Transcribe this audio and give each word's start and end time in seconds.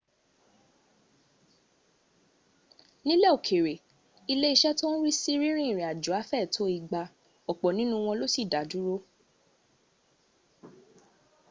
nílẹ̀ 3.05 3.31
òkère 3.37 3.73
lé 4.41 4.47
ìṣe 4.55 4.71
tó 4.79 4.85
ń 4.93 4.97
rí 5.05 5.11
sí 5.21 5.31
rínrín 5.41 5.69
ìrìnàjò 5.71 6.11
afẹ 6.21 6.39
tó 6.53 6.63
igba. 6.77 7.03
ọ̀pọ̀ 7.51 7.69
nínú 7.77 7.95
wọn 8.05 8.17
ló 8.19 8.25
sì 8.35 8.41
dá 8.51 8.61
dúró 8.69 8.95